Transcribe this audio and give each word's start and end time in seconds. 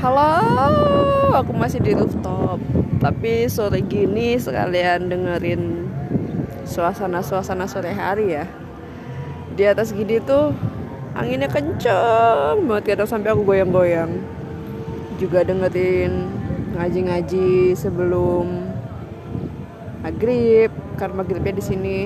Halo, 0.00 0.32
aku 1.36 1.52
masih 1.52 1.76
di 1.84 1.92
rooftop. 1.92 2.56
Tapi 3.04 3.44
sore 3.52 3.84
gini 3.84 4.40
sekalian 4.40 5.12
dengerin 5.12 5.92
suasana-suasana 6.64 7.68
sore 7.68 7.92
hari 7.92 8.32
ya. 8.32 8.48
Di 9.60 9.68
atas 9.68 9.92
gini 9.92 10.16
tuh 10.24 10.56
anginnya 11.12 11.52
kenceng 11.52 12.64
banget 12.64 12.96
kadang 12.96 13.12
sampai 13.12 13.36
aku 13.36 13.44
goyang-goyang. 13.44 14.08
Juga 15.20 15.44
dengerin 15.44 16.32
ngaji-ngaji 16.80 17.76
sebelum 17.76 18.72
maghrib 20.00 20.72
karena 20.96 21.14
maghribnya 21.20 21.60
di 21.60 21.64
sini 21.64 21.96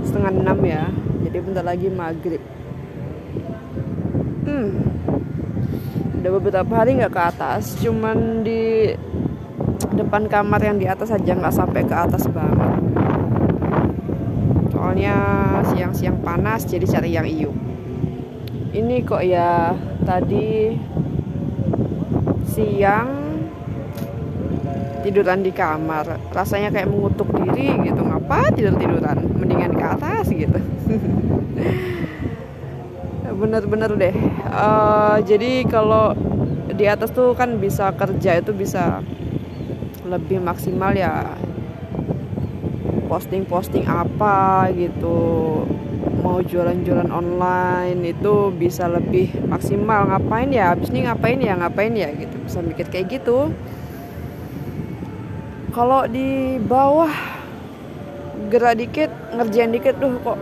setengah 0.00 0.32
enam 0.32 0.58
ya 0.64 0.88
jadi 1.28 1.44
bentar 1.44 1.64
lagi 1.64 1.92
maghrib 1.92 2.40
hmm 4.48 4.93
udah 6.24 6.40
beberapa 6.40 6.72
hari 6.72 6.96
nggak 6.96 7.12
ke 7.12 7.20
atas 7.20 7.76
cuman 7.84 8.40
di 8.40 8.88
depan 9.92 10.24
kamar 10.24 10.56
yang 10.64 10.80
di 10.80 10.88
atas 10.88 11.12
aja 11.12 11.36
nggak 11.36 11.52
sampai 11.52 11.84
ke 11.84 11.92
atas 11.92 12.24
banget. 12.32 12.80
Soalnya 14.72 15.16
siang-siang 15.68 16.24
panas 16.24 16.64
jadi 16.64 16.88
cari 16.88 17.12
yang 17.12 17.28
iup. 17.28 17.52
Ini 18.72 19.04
kok 19.04 19.20
ya 19.20 19.76
tadi 20.08 20.72
siang 22.48 23.36
tiduran 25.04 25.44
di 25.44 25.52
kamar. 25.52 26.32
Rasanya 26.32 26.72
kayak 26.72 26.88
mengutuk 26.88 27.28
diri 27.36 27.84
gitu. 27.84 28.00
Ngapa 28.00 28.48
tidur 28.56 28.80
tiduran 28.80 29.28
mendingan 29.28 29.76
ke 29.76 29.84
atas 29.84 30.32
gitu 30.32 30.56
bener-bener 33.34 33.90
deh. 33.98 34.14
Uh, 34.48 35.18
jadi 35.26 35.66
kalau 35.66 36.14
di 36.74 36.86
atas 36.88 37.10
tuh 37.14 37.36
kan 37.38 37.58
bisa 37.58 37.90
kerja 37.94 38.40
itu 38.40 38.50
bisa 38.50 39.02
lebih 40.06 40.42
maksimal 40.42 40.94
ya 40.94 41.34
posting-posting 43.06 43.84
apa 43.86 44.68
gitu. 44.74 45.62
Mau 46.24 46.40
jualan-jualan 46.40 47.12
online 47.12 48.16
itu 48.16 48.48
bisa 48.56 48.88
lebih 48.88 49.28
maksimal. 49.44 50.08
Ngapain 50.08 50.48
ya? 50.48 50.72
Abis 50.72 50.88
ini 50.88 51.04
ngapain 51.04 51.36
ya? 51.36 51.52
Ngapain 51.54 51.92
ya? 51.92 52.08
Gitu. 52.16 52.34
Bisa 52.48 52.64
mikir 52.64 52.88
kayak 52.88 53.12
gitu. 53.12 53.52
Kalau 55.76 56.08
di 56.08 56.56
bawah 56.64 57.12
gerak 58.48 58.80
dikit 58.80 59.10
ngerjain 59.36 59.74
dikit 59.74 60.00
tuh 60.00 60.16
kok 60.24 60.38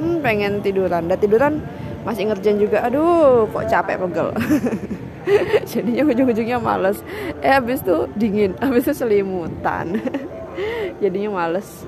hmm, 0.00 0.24
pengen 0.24 0.64
tiduran. 0.64 1.04
Dan 1.04 1.18
tiduran 1.20 1.54
masih 2.02 2.32
ngerjain 2.32 2.56
juga 2.56 2.86
aduh 2.86 3.44
kok 3.50 3.68
capek 3.68 3.96
pegel. 4.00 4.28
Jadinya 5.70 6.02
ujung-ujungnya 6.08 6.58
males. 6.58 7.04
Eh 7.44 7.52
habis 7.52 7.84
tuh 7.84 8.08
dingin 8.16 8.56
habis 8.64 8.88
itu 8.88 9.04
selimutan. 9.04 10.00
Jadinya 11.02 11.44
males. 11.44 11.84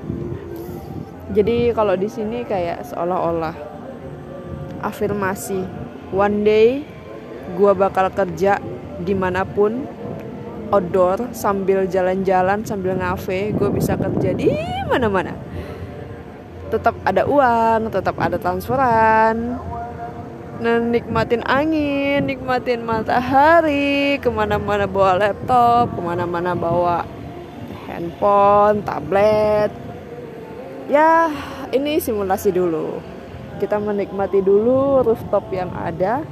Jadi 1.33 1.73
kalau 1.73 1.97
di 1.97 2.13
sini 2.13 2.45
kayak 2.45 2.93
seolah-olah 2.93 3.57
afirmasi 4.85 5.65
one 6.13 6.45
day 6.45 6.85
gua 7.57 7.73
bakal 7.73 8.13
kerja 8.13 8.61
di 9.01 9.17
mana 9.17 9.49
pun 9.49 9.89
outdoor 10.73 11.33
sambil 11.37 11.85
jalan-jalan 11.85 12.65
sambil 12.65 12.97
ngafe 12.97 13.53
gue 13.53 13.69
bisa 13.73 13.97
kerja 13.97 14.33
di 14.33 14.49
mana-mana. 14.89 15.37
Tetap 16.73 16.97
ada 17.05 17.29
uang 17.29 17.93
tetap 17.93 18.17
ada 18.17 18.41
transferan 18.41 19.61
dan 20.63 20.95
nikmatin 20.95 21.43
angin 21.43 22.23
nikmatin 22.23 22.87
matahari 22.87 24.15
ke 24.23 24.31
mana-mana 24.31 24.87
bawa 24.87 25.19
laptop 25.19 25.91
ke 25.91 26.01
mana-mana 26.01 26.55
bawa 26.55 27.03
handphone 27.91 28.79
tablet. 28.87 29.75
Ya 30.87 31.27
ini 31.75 31.99
simulasi 31.99 32.55
dulu. 32.55 33.03
Kita 33.59 33.83
menikmati 33.83 34.39
dulu 34.39 35.03
rooftop 35.03 35.51
yang 35.51 35.75
ada. 35.75 36.23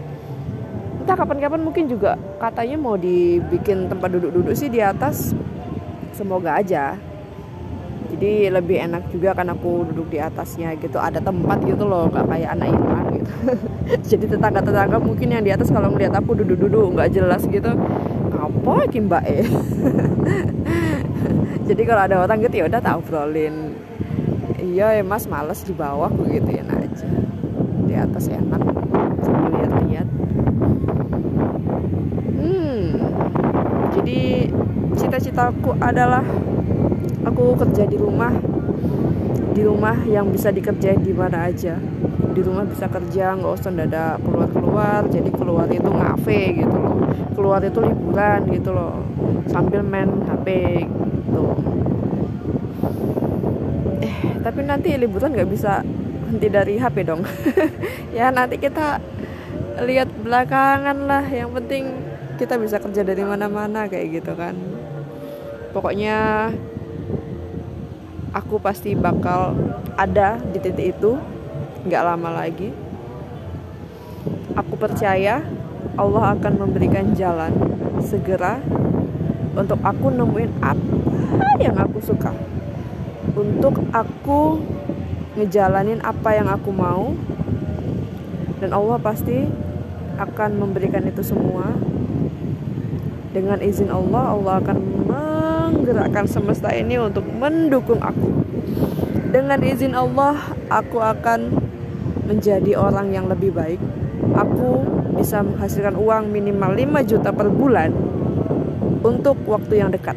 Entah 1.02 1.16
kapan-kapan 1.18 1.66
mungkin 1.66 1.90
juga 1.90 2.14
katanya 2.38 2.78
mau 2.78 2.94
dibikin 2.94 3.90
tempat 3.90 4.14
duduk-duduk 4.14 4.54
sih 4.54 4.70
di 4.70 4.78
atas. 4.78 5.34
Semoga 6.14 6.58
aja 6.58 7.09
jadi 8.10 8.50
lebih 8.50 8.76
enak 8.90 9.08
juga 9.14 9.32
kan 9.32 9.48
aku 9.54 9.86
duduk 9.90 10.10
di 10.10 10.18
atasnya 10.18 10.74
gitu. 10.76 10.98
Ada 10.98 11.22
tempat 11.22 11.62
gitu 11.62 11.86
loh 11.86 12.10
gak 12.10 12.26
kayak 12.26 12.58
anak 12.58 12.68
hilang 12.74 13.06
gitu. 13.14 13.32
Jadi 14.10 14.24
tetangga-tetangga 14.36 14.98
mungkin 14.98 15.28
yang 15.30 15.42
di 15.46 15.50
atas 15.54 15.70
kalau 15.70 15.94
ngeliat 15.94 16.14
aku 16.14 16.34
duduk-duduk 16.42 16.94
nggak 16.94 17.10
jelas 17.14 17.42
gitu. 17.46 17.70
Apa 18.34 18.86
mbak 18.90 19.22
eh 19.28 19.46
jadi 21.70 21.82
kalau 21.86 22.02
ada 22.02 22.16
orang 22.24 22.42
gitu 22.42 22.54
ya 22.60 22.64
udah 22.66 22.80
tak 22.82 22.98
obrolin. 22.98 23.76
Iya 24.58 25.00
ya 25.00 25.04
mas 25.06 25.30
males 25.30 25.62
di 25.62 25.70
bawah 25.70 26.10
begitu 26.10 26.58
ya 26.58 26.64
aja. 26.66 27.08
Di 27.86 27.94
atas 27.94 28.26
enak 28.26 28.62
sambil 29.22 29.50
lihat-lihat. 29.54 30.08
Jadi 34.00 34.48
cita-citaku 34.96 35.76
adalah 35.76 36.24
aku 37.24 37.56
kerja 37.58 37.84
di 37.84 37.96
rumah 38.00 38.32
di 39.50 39.62
rumah 39.66 39.98
yang 40.06 40.30
bisa 40.30 40.48
dikerjain 40.54 41.02
di 41.02 41.12
mana 41.12 41.50
aja. 41.50 41.76
Di 42.30 42.40
rumah 42.40 42.64
bisa 42.64 42.86
kerja 42.86 43.34
nggak 43.34 43.52
usah 43.60 43.72
dada 43.74 44.16
keluar 44.22 44.48
keluar 44.48 45.00
jadi 45.10 45.30
keluar 45.34 45.66
itu 45.68 45.90
ngafe 45.90 46.64
gitu 46.64 46.76
loh. 46.78 46.96
Keluar 47.34 47.60
itu 47.66 47.78
liburan 47.82 48.40
gitu 48.54 48.70
loh 48.70 49.02
sambil 49.50 49.82
main 49.82 50.08
HP 50.24 50.46
gitu. 50.86 51.44
Eh 54.00 54.16
tapi 54.40 54.60
nanti 54.64 54.94
liburan 54.94 55.34
nggak 55.34 55.50
bisa 55.50 55.82
henti 56.30 56.48
dari 56.48 56.78
HP 56.78 56.96
dong. 57.04 57.22
Ya 58.10 58.26
nanti 58.34 58.58
kita 58.58 58.98
lihat 59.86 60.10
belakangan 60.26 61.06
lah. 61.06 61.22
Yang 61.30 61.62
penting 61.62 61.84
kita 62.42 62.58
bisa 62.58 62.82
kerja 62.82 63.06
dari 63.06 63.22
mana-mana 63.22 63.86
kayak 63.86 64.18
gitu 64.18 64.34
kan. 64.34 64.58
Pokoknya 65.70 66.50
aku 68.30 68.62
pasti 68.62 68.94
bakal 68.94 69.54
ada 69.98 70.38
di 70.54 70.58
titik 70.62 70.96
itu 70.98 71.18
nggak 71.86 72.02
lama 72.04 72.30
lagi. 72.44 72.70
Aku 74.54 74.74
percaya 74.76 75.42
Allah 75.96 76.36
akan 76.36 76.52
memberikan 76.66 77.14
jalan 77.16 77.50
segera 78.02 78.60
untuk 79.54 79.80
aku 79.82 80.12
nemuin 80.12 80.52
apa 80.62 80.96
yang 81.58 81.76
aku 81.78 81.98
suka. 82.02 82.34
Untuk 83.34 83.80
aku 83.94 84.60
ngejalanin 85.38 86.02
apa 86.02 86.34
yang 86.34 86.50
aku 86.50 86.70
mau 86.74 87.14
dan 88.60 88.76
Allah 88.76 88.98
pasti 89.00 89.48
akan 90.20 90.50
memberikan 90.60 91.06
itu 91.08 91.24
semua. 91.24 91.72
Dengan 93.30 93.62
izin 93.62 93.94
Allah 93.94 94.34
Allah 94.34 94.58
akan 94.58 94.76
menggerakkan 95.90 96.30
semesta 96.30 96.70
ini 96.70 97.02
untuk 97.02 97.26
mendukung 97.26 97.98
aku. 97.98 98.46
Dengan 99.34 99.58
izin 99.58 99.98
Allah 99.98 100.38
aku 100.70 101.02
akan 101.02 101.50
menjadi 102.30 102.78
orang 102.78 103.10
yang 103.10 103.26
lebih 103.26 103.50
baik. 103.50 103.82
Aku 104.38 104.86
bisa 105.18 105.42
menghasilkan 105.42 105.98
uang 105.98 106.30
minimal 106.30 106.78
5 106.78 107.10
juta 107.10 107.34
per 107.34 107.50
bulan 107.50 107.90
untuk 109.02 109.34
waktu 109.50 109.82
yang 109.82 109.90
dekat. 109.90 110.14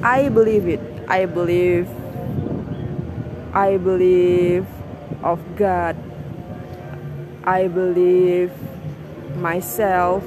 I 0.00 0.32
believe 0.32 0.64
it. 0.64 0.80
I 1.04 1.28
believe 1.28 1.84
I 3.52 3.76
believe 3.76 4.64
of 5.20 5.36
God. 5.60 6.00
I 7.44 7.68
believe 7.68 8.56
myself. 9.36 10.24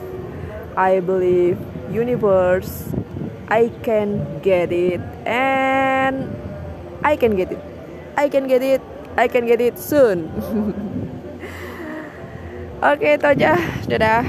I 0.77 1.01
believe 1.01 1.57
universe 1.89 2.93
I 3.53 3.69
can 3.85 4.41
get 4.41 4.73
it 4.73 4.97
and 5.29 6.25
I 7.05 7.13
can 7.13 7.37
get 7.37 7.53
it. 7.53 7.61
I 8.17 8.25
can 8.25 8.49
get 8.49 8.65
it. 8.65 8.81
I 9.13 9.29
can 9.29 9.45
get 9.45 9.61
it 9.61 9.77
soon. 9.77 10.33
Oke 12.81 13.13
itu 13.13 13.25
aja. 13.29 13.53
Dadah 13.85 14.25